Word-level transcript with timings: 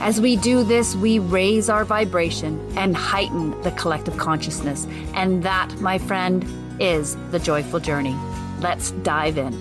As 0.00 0.20
we 0.20 0.36
do 0.36 0.64
this, 0.64 0.94
we 0.96 1.18
raise 1.18 1.68
our 1.68 1.84
vibration 1.84 2.60
and 2.76 2.96
heighten 2.96 3.60
the 3.62 3.70
collective 3.72 4.16
consciousness. 4.16 4.86
And 5.14 5.42
that, 5.42 5.72
my 5.80 5.98
friend, 5.98 6.44
is 6.80 7.16
the 7.30 7.38
joyful 7.38 7.80
journey. 7.80 8.16
Let's 8.60 8.90
dive 8.90 9.38
in. 9.38 9.52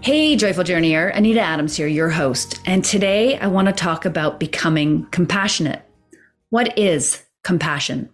Hey, 0.00 0.36
Joyful 0.36 0.64
Journeyer, 0.64 1.16
Anita 1.16 1.40
Adams 1.40 1.76
here, 1.76 1.86
your 1.86 2.10
host. 2.10 2.60
And 2.66 2.84
today 2.84 3.38
I 3.38 3.46
want 3.46 3.68
to 3.68 3.72
talk 3.72 4.04
about 4.04 4.38
becoming 4.38 5.06
compassionate. 5.06 5.82
What 6.50 6.78
is 6.78 7.24
compassion? 7.42 8.13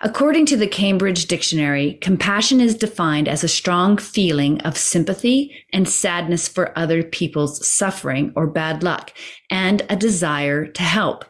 According 0.00 0.46
to 0.46 0.56
the 0.56 0.66
Cambridge 0.66 1.26
Dictionary, 1.26 1.94
compassion 2.00 2.60
is 2.60 2.74
defined 2.74 3.28
as 3.28 3.44
a 3.44 3.48
strong 3.48 3.96
feeling 3.96 4.60
of 4.62 4.76
sympathy 4.76 5.64
and 5.72 5.88
sadness 5.88 6.48
for 6.48 6.76
other 6.78 7.02
people's 7.02 7.66
suffering 7.68 8.32
or 8.34 8.46
bad 8.46 8.82
luck, 8.82 9.12
and 9.50 9.82
a 9.88 9.96
desire 9.96 10.66
to 10.66 10.82
help. 10.82 11.24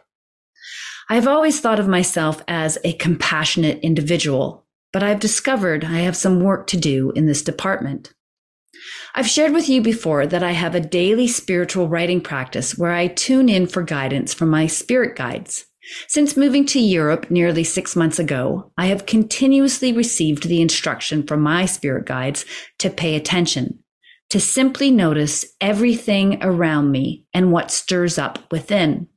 I've 1.09 1.27
always 1.27 1.59
thought 1.59 1.79
of 1.79 1.87
myself 1.87 2.41
as 2.47 2.77
a 2.83 2.93
compassionate 2.93 3.79
individual, 3.81 4.65
but 4.91 5.03
I've 5.03 5.19
discovered 5.19 5.83
I 5.83 5.99
have 5.99 6.15
some 6.15 6.39
work 6.39 6.67
to 6.67 6.77
do 6.77 7.11
in 7.11 7.25
this 7.25 7.41
department. 7.41 8.13
I've 9.15 9.27
shared 9.27 9.53
with 9.53 9.69
you 9.69 9.81
before 9.81 10.25
that 10.25 10.43
I 10.43 10.51
have 10.51 10.75
a 10.75 10.79
daily 10.79 11.27
spiritual 11.27 11.87
writing 11.87 12.21
practice 12.21 12.77
where 12.77 12.91
I 12.91 13.07
tune 13.07 13.47
in 13.47 13.67
for 13.67 13.83
guidance 13.83 14.33
from 14.33 14.49
my 14.49 14.65
spirit 14.67 15.15
guides. 15.15 15.65
Since 16.07 16.37
moving 16.37 16.65
to 16.67 16.79
Europe 16.79 17.29
nearly 17.29 17.63
six 17.63 17.95
months 17.95 18.19
ago, 18.19 18.71
I 18.77 18.87
have 18.87 19.05
continuously 19.05 19.91
received 19.91 20.47
the 20.47 20.61
instruction 20.61 21.25
from 21.27 21.41
my 21.41 21.65
spirit 21.65 22.05
guides 22.05 22.45
to 22.79 22.89
pay 22.89 23.15
attention, 23.15 23.79
to 24.29 24.39
simply 24.39 24.91
notice 24.91 25.45
everything 25.59 26.41
around 26.41 26.91
me 26.91 27.25
and 27.33 27.51
what 27.51 27.71
stirs 27.71 28.17
up 28.17 28.39
within. 28.51 29.07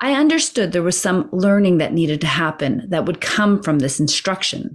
I 0.00 0.12
understood 0.12 0.72
there 0.72 0.82
was 0.82 1.00
some 1.00 1.28
learning 1.32 1.78
that 1.78 1.92
needed 1.92 2.20
to 2.20 2.26
happen 2.26 2.86
that 2.90 3.06
would 3.06 3.20
come 3.20 3.62
from 3.62 3.78
this 3.78 3.98
instruction. 3.98 4.74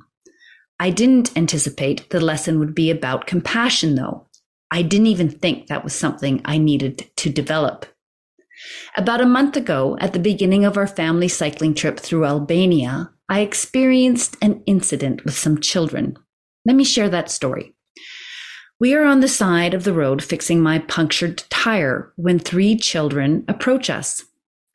I 0.79 0.89
didn't 0.89 1.37
anticipate 1.37 2.09
the 2.09 2.19
lesson 2.19 2.59
would 2.59 2.73
be 2.73 2.89
about 2.89 3.27
compassion, 3.27 3.95
though. 3.95 4.27
I 4.71 4.81
didn't 4.81 5.07
even 5.07 5.29
think 5.29 5.67
that 5.67 5.83
was 5.83 5.93
something 5.93 6.41
I 6.45 6.57
needed 6.57 7.09
to 7.17 7.29
develop. 7.29 7.85
About 8.97 9.21
a 9.21 9.25
month 9.25 9.55
ago, 9.55 9.97
at 9.99 10.13
the 10.13 10.19
beginning 10.19 10.65
of 10.65 10.77
our 10.77 10.87
family 10.87 11.27
cycling 11.27 11.73
trip 11.73 11.99
through 11.99 12.25
Albania, 12.25 13.11
I 13.29 13.41
experienced 13.41 14.37
an 14.41 14.63
incident 14.65 15.23
with 15.23 15.37
some 15.37 15.59
children. 15.59 16.17
Let 16.65 16.75
me 16.75 16.83
share 16.83 17.09
that 17.09 17.31
story. 17.31 17.75
We 18.79 18.93
are 18.95 19.03
on 19.03 19.19
the 19.19 19.27
side 19.27 19.73
of 19.73 19.83
the 19.83 19.93
road 19.93 20.23
fixing 20.23 20.61
my 20.61 20.79
punctured 20.79 21.43
tire 21.49 22.13
when 22.15 22.39
three 22.39 22.77
children 22.77 23.43
approach 23.47 23.89
us. 23.89 24.23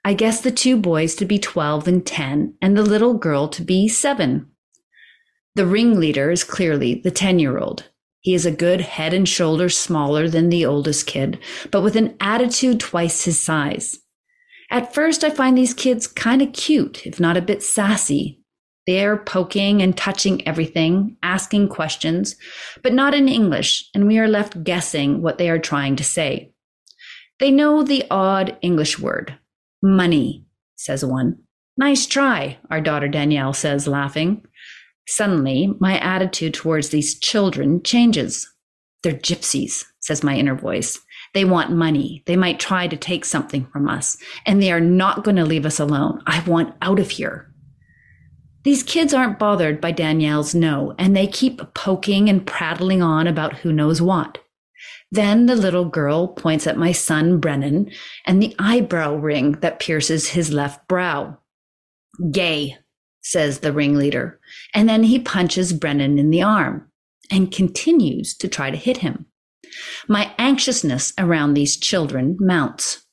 I 0.04 0.12
guess 0.12 0.42
the 0.42 0.50
two 0.50 0.76
boys 0.76 1.14
to 1.16 1.24
be 1.24 1.38
12 1.38 1.88
and 1.88 2.06
10, 2.06 2.54
and 2.60 2.76
the 2.76 2.82
little 2.82 3.14
girl 3.14 3.48
to 3.48 3.62
be 3.62 3.88
7. 3.88 4.46
The 5.54 5.66
ringleader 5.66 6.30
is 6.30 6.44
clearly 6.44 7.00
the 7.02 7.10
10 7.10 7.38
year 7.38 7.58
old. 7.58 7.88
He 8.24 8.32
is 8.32 8.46
a 8.46 8.50
good 8.50 8.80
head 8.80 9.12
and 9.12 9.28
shoulders 9.28 9.76
smaller 9.76 10.30
than 10.30 10.48
the 10.48 10.64
oldest 10.64 11.06
kid, 11.06 11.38
but 11.70 11.82
with 11.82 11.94
an 11.94 12.16
attitude 12.20 12.80
twice 12.80 13.26
his 13.26 13.38
size. 13.38 13.98
At 14.70 14.94
first, 14.94 15.22
I 15.22 15.28
find 15.28 15.58
these 15.58 15.74
kids 15.74 16.06
kind 16.06 16.40
of 16.40 16.54
cute, 16.54 17.06
if 17.06 17.20
not 17.20 17.36
a 17.36 17.42
bit 17.42 17.62
sassy. 17.62 18.40
They're 18.86 19.18
poking 19.18 19.82
and 19.82 19.94
touching 19.94 20.46
everything, 20.48 21.18
asking 21.22 21.68
questions, 21.68 22.36
but 22.82 22.94
not 22.94 23.12
in 23.12 23.28
English, 23.28 23.90
and 23.94 24.06
we 24.06 24.18
are 24.18 24.26
left 24.26 24.64
guessing 24.64 25.20
what 25.20 25.36
they 25.36 25.50
are 25.50 25.58
trying 25.58 25.96
to 25.96 26.04
say. 26.04 26.50
They 27.40 27.50
know 27.50 27.82
the 27.82 28.06
odd 28.10 28.56
English 28.62 28.98
word. 28.98 29.38
Money, 29.82 30.46
says 30.76 31.04
one. 31.04 31.40
Nice 31.76 32.06
try, 32.06 32.56
our 32.70 32.80
daughter 32.80 33.08
Danielle 33.08 33.52
says, 33.52 33.86
laughing. 33.86 34.46
Suddenly, 35.06 35.74
my 35.80 35.98
attitude 35.98 36.54
towards 36.54 36.88
these 36.88 37.18
children 37.18 37.82
changes. 37.82 38.50
They're 39.02 39.12
gypsies, 39.12 39.84
says 40.00 40.24
my 40.24 40.36
inner 40.36 40.54
voice. 40.54 40.98
They 41.34 41.44
want 41.44 41.72
money. 41.72 42.22
They 42.26 42.36
might 42.36 42.60
try 42.60 42.86
to 42.86 42.96
take 42.96 43.24
something 43.24 43.66
from 43.66 43.88
us, 43.88 44.16
and 44.46 44.62
they 44.62 44.72
are 44.72 44.80
not 44.80 45.24
going 45.24 45.36
to 45.36 45.44
leave 45.44 45.66
us 45.66 45.80
alone. 45.80 46.22
I 46.26 46.40
want 46.44 46.74
out 46.80 46.98
of 46.98 47.10
here. 47.10 47.52
These 48.62 48.82
kids 48.82 49.12
aren't 49.12 49.38
bothered 49.38 49.78
by 49.80 49.90
Danielle's 49.90 50.54
no, 50.54 50.94
and 50.98 51.14
they 51.14 51.26
keep 51.26 51.74
poking 51.74 52.30
and 52.30 52.46
prattling 52.46 53.02
on 53.02 53.26
about 53.26 53.58
who 53.58 53.72
knows 53.72 54.00
what. 54.00 54.38
Then 55.10 55.46
the 55.46 55.54
little 55.54 55.84
girl 55.84 56.28
points 56.28 56.66
at 56.66 56.78
my 56.78 56.92
son, 56.92 57.40
Brennan, 57.40 57.90
and 58.24 58.42
the 58.42 58.56
eyebrow 58.58 59.16
ring 59.16 59.52
that 59.60 59.80
pierces 59.80 60.30
his 60.30 60.50
left 60.52 60.88
brow. 60.88 61.38
Gay, 62.30 62.78
says 63.24 63.60
the 63.60 63.72
ringleader. 63.72 64.38
And 64.74 64.88
then 64.88 65.02
he 65.02 65.18
punches 65.18 65.72
Brennan 65.72 66.18
in 66.18 66.30
the 66.30 66.42
arm 66.42 66.88
and 67.30 67.50
continues 67.50 68.36
to 68.36 68.48
try 68.48 68.70
to 68.70 68.76
hit 68.76 68.98
him. 68.98 69.26
My 70.06 70.32
anxiousness 70.38 71.12
around 71.18 71.54
these 71.54 71.76
children 71.76 72.36
mounts. 72.38 73.04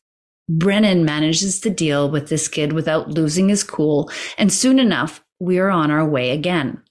Brennan 0.49 1.05
manages 1.05 1.61
to 1.61 1.69
deal 1.69 2.11
with 2.11 2.27
this 2.27 2.47
kid 2.47 2.73
without 2.73 3.09
losing 3.09 3.49
his 3.49 3.63
cool, 3.63 4.11
and 4.37 4.51
soon 4.51 4.79
enough, 4.79 5.23
we 5.39 5.57
are 5.59 5.69
on 5.69 5.89
our 5.89 6.07
way 6.07 6.31
again. 6.31 6.81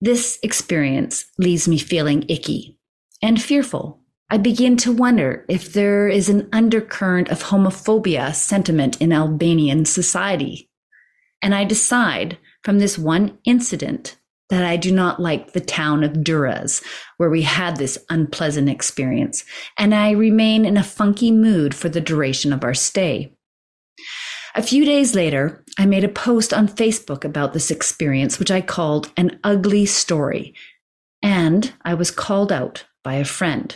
This 0.00 0.38
experience 0.42 1.26
leaves 1.38 1.68
me 1.68 1.78
feeling 1.78 2.24
icky 2.28 2.78
and 3.20 3.40
fearful. 3.40 4.00
I 4.30 4.38
begin 4.38 4.78
to 4.78 4.92
wonder 4.92 5.44
if 5.48 5.74
there 5.74 6.08
is 6.08 6.30
an 6.30 6.48
undercurrent 6.52 7.28
of 7.28 7.42
homophobia 7.44 8.34
sentiment 8.34 9.00
in 9.00 9.12
Albanian 9.12 9.84
society. 9.84 10.70
And 11.42 11.54
I 11.54 11.64
decide 11.64 12.38
from 12.62 12.78
this 12.78 12.96
one 12.96 13.38
incident 13.44 14.16
that 14.48 14.64
I 14.64 14.76
do 14.76 14.92
not 14.92 15.20
like 15.20 15.52
the 15.52 15.60
town 15.60 16.04
of 16.04 16.12
Durrës, 16.12 16.84
where 17.16 17.30
we 17.30 17.42
had 17.42 17.76
this 17.76 17.98
unpleasant 18.10 18.68
experience, 18.68 19.44
and 19.78 19.94
I 19.94 20.10
remain 20.10 20.64
in 20.64 20.76
a 20.76 20.84
funky 20.84 21.30
mood 21.30 21.74
for 21.74 21.88
the 21.88 22.02
duration 22.02 22.52
of 22.52 22.62
our 22.62 22.74
stay. 22.74 23.34
A 24.54 24.62
few 24.62 24.84
days 24.84 25.14
later, 25.14 25.64
I 25.78 25.86
made 25.86 26.04
a 26.04 26.08
post 26.08 26.52
on 26.52 26.68
Facebook 26.68 27.24
about 27.24 27.54
this 27.54 27.70
experience, 27.70 28.38
which 28.38 28.50
I 28.50 28.60
called 28.60 29.10
an 29.16 29.40
ugly 29.42 29.86
story, 29.86 30.54
and 31.22 31.72
I 31.82 31.94
was 31.94 32.10
called 32.10 32.52
out 32.52 32.84
by 33.02 33.14
a 33.14 33.24
friend. 33.24 33.74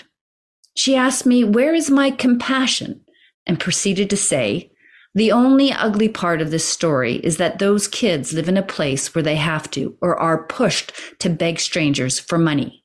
She 0.77 0.95
asked 0.95 1.25
me, 1.25 1.43
Where 1.43 1.75
is 1.75 1.91
my 1.91 2.11
compassion? 2.11 3.01
and 3.47 3.61
proceeded 3.61 4.11
to 4.11 4.17
say, 4.17 4.73
the 5.17 5.33
only 5.33 5.73
ugly 5.73 6.11
part 6.11 6.43
of 6.43 6.51
this 6.51 6.69
story 6.69 7.15
is 7.25 7.39
that 7.39 7.59
those 7.59 7.89
kids 7.89 8.35
live 8.35 8.51
in 8.51 8.59
a 8.59 8.63
place 8.63 9.15
where 9.15 9.23
they 9.23 9.37
have 9.37 9.71
to 9.71 9.97
or 10.03 10.15
are 10.21 10.45
pushed 10.45 10.93
to 11.21 11.31
beg 11.31 11.59
strangers 11.59 12.19
for 12.19 12.37
money. 12.37 12.85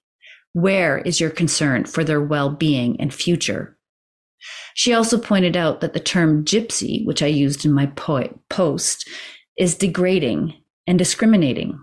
Where 0.53 1.00
is 1.00 1.19
your 1.19 1.30
concern 1.30 1.84
for 1.84 2.06
their 2.06 2.22
well 2.22 2.50
being 2.50 3.00
and 3.01 3.13
future? 3.13 3.78
She 4.75 4.94
also 4.94 5.18
pointed 5.18 5.57
out 5.57 5.81
that 5.81 5.92
the 5.92 6.00
term 6.00 6.45
gypsy, 6.45 7.06
which 7.06 7.22
I 7.22 7.28
used 7.28 7.66
in 7.66 7.74
my 7.74 7.88
po- 7.88 8.39
post, 8.50 9.10
is 9.57 9.75
degrading 9.75 10.54
and 10.88 10.98
discriminating. 10.98 11.77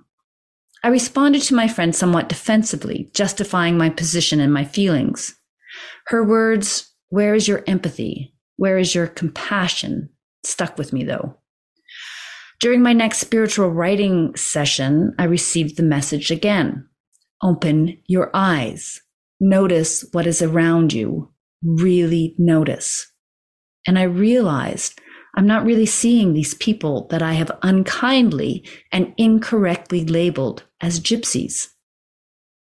I 0.83 0.89
responded 0.89 1.43
to 1.43 1.55
my 1.55 1.69
friend 1.69 1.95
somewhat 1.95 2.31
defensively, 2.31 3.11
justifying 3.13 3.77
my 3.77 3.91
position 3.91 4.41
and 4.41 4.55
my 4.55 4.65
feelings. 4.65 5.39
Her 6.07 6.25
words, 6.25 6.91
Where 7.11 7.35
is 7.35 7.47
your 7.47 7.65
empathy? 7.67 8.33
Where 8.57 8.79
is 8.79 8.95
your 8.95 9.09
compassion? 9.09 10.09
Stuck 10.49 10.79
with 10.79 10.93
me 10.93 11.05
though. 11.05 11.37
During 12.61 12.83
my 12.83 12.93
next 12.93 13.19
spiritual 13.19 13.71
writing 13.71 14.35
session, 14.35 15.15
I 15.19 15.25
received 15.25 15.77
the 15.77 15.85
message 15.85 16.31
again. 16.31 16.89
Open 17.43 17.99
your 18.07 18.31
eyes. 18.35 19.01
Notice 19.41 20.05
what 20.11 20.27
is 20.27 20.43
around 20.43 20.93
you. 20.93 21.31
Really 21.63 22.35
notice. 22.37 23.07
And 23.87 23.99
I 23.99 24.03
realized 24.03 25.01
I'm 25.37 25.47
not 25.47 25.65
really 25.65 25.87
seeing 25.87 26.33
these 26.33 26.55
people 26.55 27.07
that 27.09 27.23
I 27.23 27.35
have 27.35 27.57
unkindly 27.63 28.65
and 28.91 29.15
incorrectly 29.17 30.05
labeled 30.05 30.65
as 30.81 30.99
gypsies. 30.99 31.69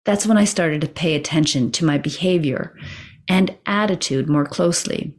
That's 0.05 0.27
when 0.27 0.39
I 0.39 0.45
started 0.45 0.81
to 0.83 0.89
pay 0.89 1.17
attention 1.17 1.73
to 1.73 1.85
my 1.85 1.99
behavior 1.99 2.77
and 3.29 3.57
attitude 3.67 4.29
more 4.29 4.47
closely. 4.47 5.18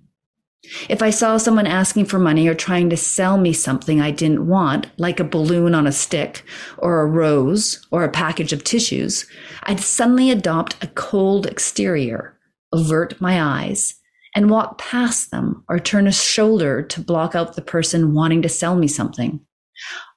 If 0.90 1.02
I 1.02 1.10
saw 1.10 1.38
someone 1.38 1.68
asking 1.68 2.06
for 2.06 2.20
money 2.20 2.48
or 2.48 2.54
trying 2.54 2.90
to 2.90 2.98
sell 2.98 3.38
me 3.38 3.54
something 3.54 4.02
I 4.02 4.12
didn't 4.12 4.48
want, 4.48 4.88
like 4.98 5.20
a 5.20 5.24
balloon 5.24 5.74
on 5.74 5.88
a 5.88 5.92
stick 5.92 6.44
or 6.78 7.00
a 7.00 7.06
rose 7.06 7.86
or 7.92 8.04
a 8.04 8.12
package 8.12 8.52
of 8.52 8.64
tissues, 8.64 9.26
I'd 9.64 9.80
suddenly 9.80 10.30
adopt 10.32 10.84
a 10.84 10.88
cold 10.88 11.46
exterior, 11.46 12.38
avert 12.74 13.20
my 13.22 13.42
eyes, 13.42 13.96
and 14.36 14.50
walk 14.50 14.78
past 14.78 15.32
them 15.32 15.64
or 15.70 15.80
turn 15.80 16.08
a 16.08 16.12
shoulder 16.12 16.82
to 16.84 17.02
block 17.02 17.36
out 17.36 17.56
the 17.56 17.62
person 17.62 18.14
wanting 18.14 18.42
to 18.42 18.50
sell 18.50 18.76
me 18.76 18.88
something. 18.88 19.40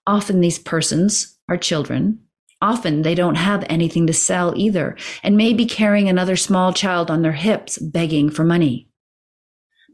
Often 0.07 0.41
these 0.41 0.59
persons 0.59 1.39
are 1.49 1.57
children. 1.57 2.19
Often 2.61 3.03
they 3.03 3.15
don't 3.15 3.37
have 3.37 3.65
anything 3.69 4.07
to 4.09 4.13
sell 4.13 4.53
either 4.57 4.97
and 5.23 5.37
may 5.37 5.53
be 5.53 5.67
carrying 5.67 6.09
another 6.09 6.37
small 6.37 6.73
child 6.73 7.11
on 7.11 7.23
their 7.23 7.33
hips 7.33 7.79
begging 7.79 8.29
for 8.29 8.45
money. 8.45 8.89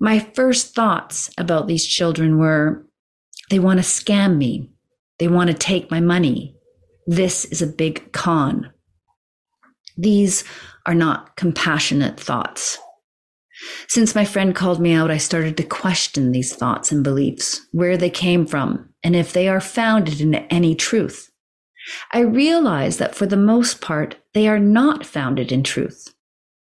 My 0.01 0.21
first 0.21 0.75
thoughts 0.75 1.31
about 1.39 1.67
these 1.67 1.87
children 1.87 2.39
were 2.39 2.87
they 3.51 3.59
want 3.59 3.79
to 3.79 3.85
scam 3.85 4.37
me. 4.37 4.71
They 5.19 5.29
want 5.29 5.49
to 5.49 5.55
take 5.55 5.91
my 5.91 6.01
money. 6.01 6.55
This 7.07 7.45
is 7.47 7.63
a 7.63 7.67
big 7.67 8.13
con. 8.13 8.71
These 9.97 10.45
are 10.87 10.95
not 10.95 11.37
compassionate 11.37 12.21
thoughts. 12.21 12.79
Since 13.89 14.15
my 14.15 14.25
friend 14.25 14.55
called 14.55 14.81
me 14.81 14.93
out, 14.93 15.11
I 15.11 15.17
started 15.17 15.57
to 15.57 15.65
question 15.65 16.31
these 16.31 16.55
thoughts 16.55 16.93
and 16.93 17.03
beliefs, 17.03 17.67
where 17.73 17.97
they 17.97 18.11
came 18.11 18.47
from, 18.47 18.91
and 19.03 19.17
if 19.17 19.33
they 19.33 19.49
are 19.49 19.61
founded 19.61 20.21
in 20.21 20.35
any 20.35 20.77
truth. 20.77 21.31
I 22.13 22.21
realize 22.21 22.99
that 22.99 23.15
for 23.15 23.27
the 23.27 23.37
most 23.37 23.81
part, 23.81 24.17
they 24.35 24.47
are 24.47 24.61
not 24.61 25.05
founded 25.05 25.51
in 25.51 25.65
truth. 25.65 26.15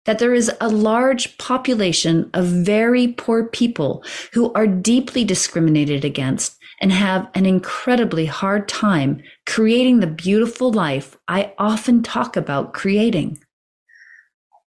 That 0.06 0.20
there 0.20 0.34
is 0.34 0.52
a 0.60 0.68
large 0.68 1.38
population 1.38 2.30
of 2.34 2.46
very 2.46 3.10
poor 3.10 3.46
people 3.46 4.04
who 4.34 4.52
are 4.54 4.66
deeply 4.66 5.24
discriminated 5.24 6.04
against 6.04 6.58
and 6.82 6.92
have 6.92 7.30
an 7.36 7.46
incredibly 7.46 8.26
hard 8.26 8.68
time 8.68 9.22
creating 9.46 10.00
the 10.00 10.08
beautiful 10.08 10.72
life 10.72 11.16
I 11.28 11.54
often 11.60 12.02
talk 12.02 12.36
about 12.36 12.74
creating. 12.74 13.40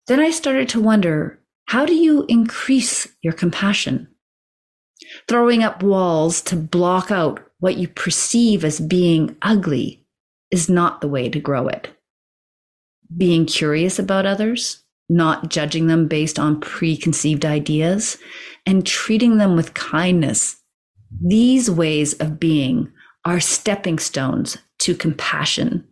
Then 0.08 0.20
I 0.20 0.30
started 0.30 0.70
to 0.70 0.82
wonder 0.82 1.40
how 1.66 1.86
do 1.86 1.96
you 1.96 2.26
increase 2.28 3.08
your 3.24 3.34
compassion? 3.34 4.10
Throwing 5.28 5.64
up 5.64 5.82
walls 5.82 6.42
to 6.44 6.56
block 6.56 7.10
out 7.10 7.42
what 7.60 7.78
you 7.78 7.88
perceive 7.88 8.64
as 8.64 8.80
being 8.80 9.36
ugly 9.42 10.06
is 10.52 10.70
not 10.70 11.02
the 11.02 11.08
way 11.08 11.30
to 11.30 11.40
grow 11.40 11.68
it. 11.68 11.90
Being 13.16 13.46
curious 13.46 13.98
about 13.98 14.26
others, 14.26 14.83
not 15.10 15.50
judging 15.50 15.88
them 15.88 16.08
based 16.08 16.40
on 16.40 16.60
preconceived 16.60 17.46
ideas, 17.46 18.18
and 18.66 18.86
treating 18.86 19.38
them 19.38 19.56
with 19.56 19.74
kindness. 19.74 20.58
These 21.22 21.70
ways 21.70 22.14
of 22.14 22.40
being 22.40 22.92
are 23.26 23.40
stepping 23.40 24.00
stones 24.00 24.58
to 24.80 24.96
compassion. 24.96 25.88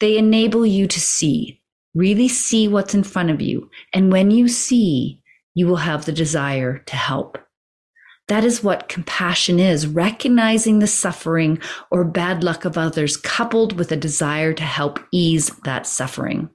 They 0.00 0.16
enable 0.16 0.64
you 0.64 0.86
to 0.86 1.00
see 1.00 1.62
Really 1.94 2.28
see 2.28 2.68
what's 2.68 2.94
in 2.94 3.04
front 3.04 3.30
of 3.30 3.42
you. 3.42 3.70
And 3.92 4.10
when 4.10 4.30
you 4.30 4.48
see, 4.48 5.22
you 5.54 5.66
will 5.66 5.76
have 5.76 6.04
the 6.04 6.12
desire 6.12 6.78
to 6.78 6.96
help. 6.96 7.38
That 8.28 8.44
is 8.44 8.64
what 8.64 8.88
compassion 8.88 9.60
is 9.60 9.86
recognizing 9.86 10.78
the 10.78 10.86
suffering 10.86 11.58
or 11.90 12.04
bad 12.04 12.42
luck 12.42 12.64
of 12.64 12.78
others, 12.78 13.16
coupled 13.16 13.74
with 13.74 13.92
a 13.92 13.96
desire 13.96 14.54
to 14.54 14.62
help 14.62 15.00
ease 15.10 15.50
that 15.64 15.86
suffering. 15.86 16.48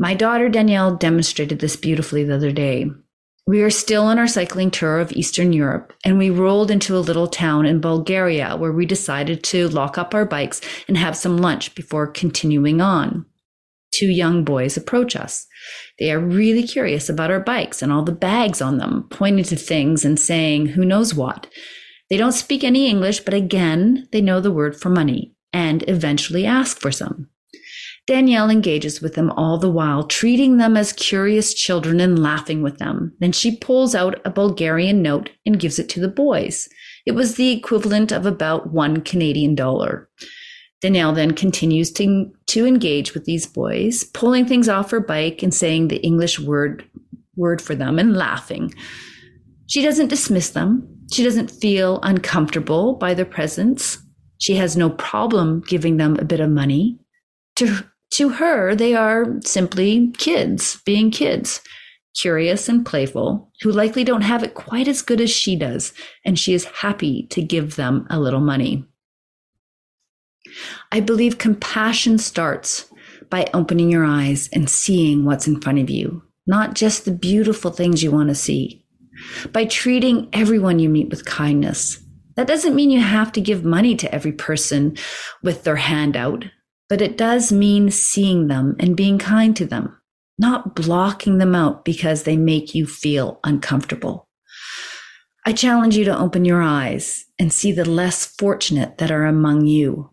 My 0.00 0.14
daughter 0.14 0.48
Danielle 0.48 0.96
demonstrated 0.96 1.58
this 1.58 1.76
beautifully 1.76 2.24
the 2.24 2.34
other 2.34 2.52
day. 2.52 2.90
We 3.46 3.60
are 3.60 3.68
still 3.68 4.04
on 4.04 4.18
our 4.18 4.26
cycling 4.26 4.70
tour 4.70 4.98
of 4.98 5.12
Eastern 5.12 5.52
Europe, 5.52 5.92
and 6.04 6.16
we 6.16 6.30
rolled 6.30 6.70
into 6.70 6.96
a 6.96 7.04
little 7.08 7.26
town 7.26 7.66
in 7.66 7.82
Bulgaria 7.82 8.56
where 8.56 8.72
we 8.72 8.86
decided 8.86 9.44
to 9.44 9.68
lock 9.68 9.98
up 9.98 10.14
our 10.14 10.24
bikes 10.24 10.62
and 10.88 10.96
have 10.96 11.18
some 11.18 11.36
lunch 11.36 11.74
before 11.74 12.06
continuing 12.06 12.80
on 12.80 13.26
two 13.92 14.06
young 14.06 14.44
boys 14.44 14.76
approach 14.76 15.14
us. 15.14 15.46
They 15.98 16.10
are 16.10 16.18
really 16.18 16.62
curious 16.62 17.10
about 17.10 17.30
our 17.30 17.40
bikes 17.40 17.82
and 17.82 17.92
all 17.92 18.02
the 18.02 18.12
bags 18.12 18.62
on 18.62 18.78
them, 18.78 19.06
pointing 19.10 19.44
to 19.44 19.56
things 19.56 20.04
and 20.04 20.18
saying 20.18 20.66
who 20.66 20.84
knows 20.84 21.14
what. 21.14 21.46
They 22.08 22.16
don't 22.16 22.32
speak 22.32 22.64
any 22.64 22.88
English, 22.88 23.20
but 23.20 23.34
again, 23.34 24.08
they 24.12 24.22
know 24.22 24.40
the 24.40 24.52
word 24.52 24.80
for 24.80 24.88
money 24.88 25.34
and 25.52 25.84
eventually 25.88 26.46
ask 26.46 26.80
for 26.80 26.90
some. 26.90 27.29
Danielle 28.06 28.50
engages 28.50 29.00
with 29.00 29.14
them 29.14 29.30
all 29.32 29.58
the 29.58 29.70
while, 29.70 30.04
treating 30.04 30.56
them 30.56 30.76
as 30.76 30.92
curious 30.92 31.54
children 31.54 32.00
and 32.00 32.22
laughing 32.22 32.62
with 32.62 32.78
them. 32.78 33.14
Then 33.20 33.32
she 33.32 33.56
pulls 33.56 33.94
out 33.94 34.20
a 34.24 34.30
Bulgarian 34.30 35.00
note 35.00 35.30
and 35.46 35.60
gives 35.60 35.78
it 35.78 35.88
to 35.90 36.00
the 36.00 36.08
boys. 36.08 36.68
It 37.06 37.12
was 37.12 37.36
the 37.36 37.50
equivalent 37.50 38.10
of 38.10 38.26
about 38.26 38.72
one 38.72 39.02
Canadian 39.02 39.54
dollar. 39.54 40.08
Danielle 40.80 41.12
then 41.12 41.32
continues 41.32 41.92
to, 41.92 42.32
to 42.46 42.66
engage 42.66 43.12
with 43.14 43.26
these 43.26 43.46
boys, 43.46 44.04
pulling 44.04 44.46
things 44.46 44.68
off 44.68 44.90
her 44.90 45.00
bike 45.00 45.42
and 45.42 45.54
saying 45.54 45.88
the 45.88 46.02
English 46.02 46.40
word 46.40 46.84
word 47.36 47.62
for 47.62 47.74
them 47.74 47.98
and 47.98 48.16
laughing. 48.16 48.72
She 49.66 49.82
doesn't 49.82 50.08
dismiss 50.08 50.50
them. 50.50 50.86
She 51.12 51.24
doesn't 51.24 51.50
feel 51.50 52.00
uncomfortable 52.02 52.94
by 52.94 53.14
their 53.14 53.24
presence. 53.24 53.98
She 54.38 54.54
has 54.56 54.76
no 54.76 54.90
problem 54.90 55.62
giving 55.66 55.96
them 55.96 56.16
a 56.16 56.24
bit 56.24 56.40
of 56.40 56.50
money. 56.50 56.98
To, 57.56 57.84
to 58.12 58.28
her, 58.30 58.74
they 58.74 58.94
are 58.94 59.40
simply 59.44 60.10
kids, 60.18 60.80
being 60.84 61.10
kids, 61.10 61.60
curious 62.18 62.68
and 62.68 62.84
playful, 62.84 63.50
who 63.62 63.70
likely 63.70 64.04
don't 64.04 64.22
have 64.22 64.42
it 64.42 64.54
quite 64.54 64.88
as 64.88 65.02
good 65.02 65.20
as 65.20 65.30
she 65.30 65.56
does, 65.56 65.92
and 66.24 66.38
she 66.38 66.52
is 66.54 66.64
happy 66.64 67.26
to 67.30 67.42
give 67.42 67.76
them 67.76 68.06
a 68.10 68.18
little 68.18 68.40
money. 68.40 68.84
I 70.90 71.00
believe 71.00 71.38
compassion 71.38 72.18
starts 72.18 72.90
by 73.28 73.48
opening 73.54 73.90
your 73.90 74.04
eyes 74.04 74.48
and 74.52 74.68
seeing 74.68 75.24
what's 75.24 75.46
in 75.46 75.60
front 75.60 75.78
of 75.78 75.88
you, 75.88 76.22
not 76.46 76.74
just 76.74 77.04
the 77.04 77.12
beautiful 77.12 77.70
things 77.70 78.02
you 78.02 78.10
want 78.10 78.28
to 78.28 78.34
see. 78.34 78.84
By 79.52 79.66
treating 79.66 80.28
everyone 80.32 80.78
you 80.78 80.88
meet 80.88 81.10
with 81.10 81.26
kindness. 81.26 82.02
That 82.36 82.46
doesn't 82.46 82.74
mean 82.74 82.90
you 82.90 83.00
have 83.00 83.32
to 83.32 83.40
give 83.40 83.64
money 83.64 83.94
to 83.96 84.12
every 84.14 84.32
person 84.32 84.96
with 85.42 85.64
their 85.64 85.76
hand 85.76 86.16
out, 86.16 86.44
but 86.90 87.00
it 87.00 87.16
does 87.16 87.50
mean 87.50 87.90
seeing 87.90 88.48
them 88.48 88.76
and 88.78 88.94
being 88.94 89.18
kind 89.18 89.56
to 89.56 89.64
them, 89.64 89.96
not 90.38 90.74
blocking 90.74 91.38
them 91.38 91.54
out 91.54 91.86
because 91.86 92.24
they 92.24 92.36
make 92.36 92.74
you 92.74 92.86
feel 92.86 93.40
uncomfortable. 93.44 94.28
I 95.46 95.54
challenge 95.54 95.96
you 95.96 96.04
to 96.04 96.18
open 96.18 96.44
your 96.44 96.60
eyes 96.60 97.24
and 97.38 97.50
see 97.50 97.72
the 97.72 97.88
less 97.88 98.26
fortunate 98.26 98.98
that 98.98 99.10
are 99.10 99.24
among 99.24 99.64
you 99.64 100.10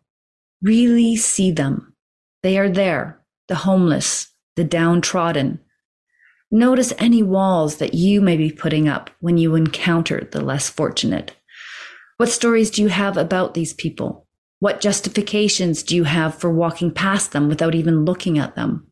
Really 0.61 1.15
see 1.15 1.51
them. 1.51 1.93
They 2.41 2.57
are 2.57 2.69
there, 2.69 3.21
the 3.47 3.55
homeless, 3.55 4.33
the 4.55 4.63
downtrodden. 4.63 5.59
Notice 6.49 6.93
any 6.97 7.21
walls 7.21 7.77
that 7.77 7.93
you 7.93 8.21
may 8.21 8.37
be 8.37 8.51
putting 8.51 8.87
up 8.87 9.11
when 9.19 9.37
you 9.37 9.53
encounter 9.53 10.27
the 10.31 10.41
less 10.41 10.69
fortunate. 10.69 11.35
What 12.17 12.29
stories 12.29 12.71
do 12.71 12.81
you 12.81 12.87
have 12.87 13.17
about 13.17 13.53
these 13.53 13.73
people? 13.73 14.26
What 14.59 14.81
justifications 14.81 15.83
do 15.83 15.95
you 15.95 16.03
have 16.03 16.35
for 16.35 16.49
walking 16.51 16.91
past 16.91 17.31
them 17.31 17.47
without 17.47 17.75
even 17.75 18.05
looking 18.05 18.39
at 18.39 18.55
them? 18.55 18.87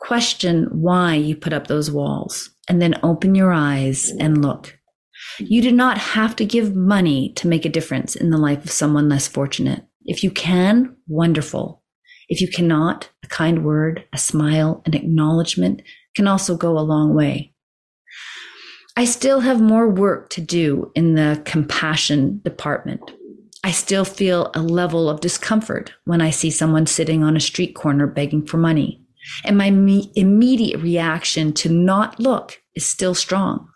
Question 0.00 0.66
why 0.72 1.14
you 1.14 1.36
put 1.36 1.52
up 1.52 1.66
those 1.66 1.90
walls 1.90 2.50
and 2.68 2.80
then 2.80 2.98
open 3.02 3.34
your 3.34 3.52
eyes 3.52 4.10
and 4.18 4.42
look. 4.42 4.78
You 5.38 5.62
do 5.62 5.70
not 5.70 5.98
have 5.98 6.34
to 6.36 6.44
give 6.44 6.74
money 6.74 7.32
to 7.34 7.46
make 7.46 7.64
a 7.64 7.70
difference 7.70 8.16
in 8.16 8.30
the 8.30 8.38
life 8.38 8.64
of 8.64 8.70
someone 8.70 9.08
less 9.08 9.28
fortunate. 9.28 9.84
If 10.04 10.24
you 10.24 10.30
can, 10.30 10.96
wonderful. 11.06 11.82
If 12.28 12.40
you 12.40 12.48
cannot, 12.48 13.10
a 13.22 13.28
kind 13.28 13.64
word, 13.64 14.04
a 14.12 14.18
smile, 14.18 14.82
an 14.86 14.94
acknowledgement 14.94 15.82
can 16.16 16.26
also 16.26 16.56
go 16.56 16.78
a 16.78 16.80
long 16.80 17.14
way. 17.14 17.54
I 18.96 19.04
still 19.04 19.40
have 19.40 19.60
more 19.60 19.88
work 19.88 20.30
to 20.30 20.40
do 20.40 20.90
in 20.94 21.14
the 21.14 21.40
compassion 21.44 22.40
department. 22.44 23.02
I 23.62 23.72
still 23.72 24.06
feel 24.06 24.50
a 24.54 24.62
level 24.62 25.10
of 25.10 25.20
discomfort 25.20 25.92
when 26.04 26.22
I 26.22 26.30
see 26.30 26.50
someone 26.50 26.86
sitting 26.86 27.22
on 27.22 27.36
a 27.36 27.40
street 27.40 27.74
corner 27.74 28.06
begging 28.06 28.46
for 28.46 28.56
money. 28.56 29.04
And 29.44 29.58
my 29.58 29.70
me- 29.70 30.10
immediate 30.16 30.80
reaction 30.80 31.52
to 31.54 31.68
not 31.68 32.18
look 32.18 32.62
is 32.74 32.86
still 32.86 33.14
strong. 33.14 33.68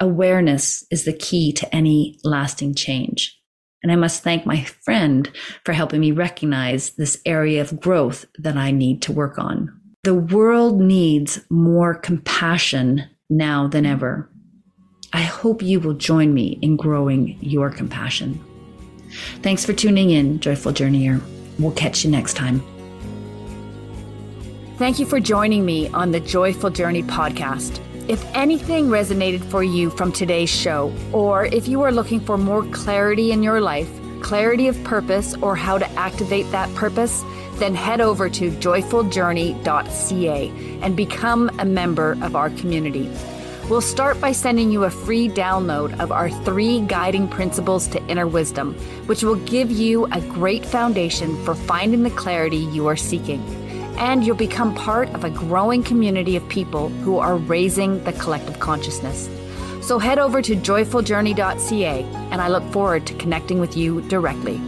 Awareness 0.00 0.84
is 0.90 1.04
the 1.04 1.14
key 1.14 1.50
to 1.54 1.74
any 1.74 2.18
lasting 2.24 2.74
change. 2.74 3.40
And 3.82 3.90
I 3.90 3.96
must 3.96 4.22
thank 4.22 4.44
my 4.44 4.64
friend 4.84 5.30
for 5.64 5.72
helping 5.72 6.00
me 6.00 6.10
recognize 6.10 6.90
this 6.90 7.20
area 7.24 7.62
of 7.62 7.80
growth 7.80 8.26
that 8.38 8.56
I 8.56 8.70
need 8.70 9.00
to 9.02 9.12
work 9.12 9.38
on. 9.38 9.70
The 10.04 10.14
world 10.14 10.78
needs 10.80 11.40
more 11.48 11.94
compassion 11.94 13.04
now 13.30 13.66
than 13.66 13.86
ever. 13.86 14.30
I 15.14 15.22
hope 15.22 15.62
you 15.62 15.80
will 15.80 15.94
join 15.94 16.34
me 16.34 16.58
in 16.60 16.76
growing 16.76 17.38
your 17.40 17.70
compassion. 17.70 18.38
Thanks 19.42 19.64
for 19.64 19.72
tuning 19.72 20.10
in, 20.10 20.40
Joyful 20.40 20.72
Journeyer. 20.72 21.20
We'll 21.58 21.72
catch 21.72 22.04
you 22.04 22.10
next 22.10 22.34
time. 22.34 22.62
Thank 24.76 24.98
you 24.98 25.06
for 25.06 25.20
joining 25.20 25.64
me 25.64 25.88
on 25.88 26.10
the 26.10 26.20
Joyful 26.20 26.70
Journey 26.70 27.04
podcast. 27.04 27.80
If 28.08 28.22
anything 28.34 28.88
resonated 28.88 29.42
for 29.44 29.62
you 29.62 29.90
from 29.90 30.12
today's 30.12 30.50
show, 30.50 30.92
or 31.12 31.46
if 31.46 31.68
you 31.68 31.82
are 31.82 31.92
looking 31.92 32.20
for 32.20 32.36
more 32.36 32.64
clarity 32.66 33.32
in 33.32 33.42
your 33.42 33.60
life, 33.60 33.88
clarity 34.20 34.68
of 34.68 34.82
purpose, 34.84 35.34
or 35.36 35.56
how 35.56 35.78
to 35.78 35.90
activate 35.92 36.50
that 36.50 36.74
purpose, 36.74 37.22
then 37.54 37.74
head 37.74 38.00
over 38.00 38.28
to 38.28 38.50
joyfuljourney.ca 38.50 40.80
and 40.82 40.96
become 40.96 41.50
a 41.60 41.64
member 41.64 42.18
of 42.20 42.34
our 42.34 42.50
community. 42.50 43.08
We'll 43.68 43.80
start 43.80 44.20
by 44.20 44.32
sending 44.32 44.70
you 44.70 44.84
a 44.84 44.90
free 44.90 45.28
download 45.28 45.98
of 45.98 46.12
our 46.12 46.30
three 46.30 46.80
guiding 46.80 47.28
principles 47.28 47.88
to 47.88 48.06
inner 48.08 48.26
wisdom, 48.26 48.74
which 49.06 49.22
will 49.22 49.36
give 49.36 49.70
you 49.70 50.04
a 50.06 50.20
great 50.20 50.64
foundation 50.64 51.42
for 51.44 51.54
finding 51.54 52.02
the 52.02 52.10
clarity 52.10 52.58
you 52.58 52.86
are 52.86 52.96
seeking 52.96 53.42
and 53.96 54.24
you'll 54.24 54.36
become 54.36 54.74
part 54.74 55.08
of 55.10 55.24
a 55.24 55.30
growing 55.30 55.82
community 55.82 56.36
of 56.36 56.48
people 56.48 56.88
who 56.88 57.18
are 57.18 57.36
raising 57.36 58.02
the 58.04 58.12
collective 58.14 58.58
consciousness. 58.60 59.28
So 59.82 59.98
head 59.98 60.18
over 60.18 60.42
to 60.42 60.56
joyfuljourney.ca, 60.56 62.02
and 62.30 62.40
I 62.40 62.48
look 62.48 62.64
forward 62.72 63.06
to 63.06 63.14
connecting 63.14 63.60
with 63.60 63.76
you 63.76 64.00
directly. 64.02 64.60